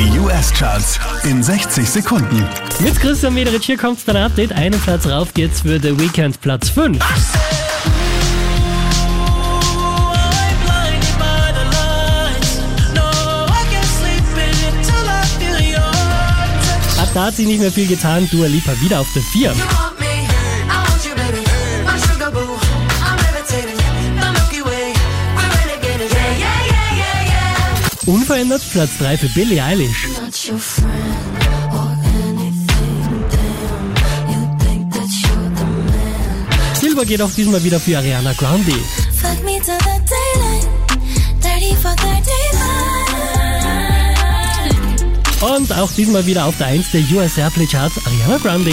[0.00, 2.48] Die US-Charts in 60 Sekunden.
[2.78, 4.50] Mit Christian Mederich, hier kommt dein Update.
[4.50, 6.96] Einen Platz rauf geht's für The Weekend, Platz 5.
[16.98, 18.26] Ab da hat sich nicht mehr viel getan.
[18.32, 19.54] Dua Lipa wieder auf der 4.
[28.10, 30.08] Unverändert Platz 3 für Billie Eilish.
[36.74, 38.72] Silber geht auch diesmal wieder für Ariana Grande.
[38.72, 40.66] Fuck me till the daylight.
[41.40, 41.94] 30 for
[45.40, 45.56] 39.
[45.56, 48.72] Und auch diesmal wieder auf der 1 der US Airplay Charts Ariana Grande.